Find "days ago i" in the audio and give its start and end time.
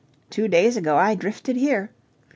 0.47-1.13